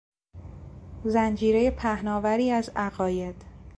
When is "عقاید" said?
2.75-3.45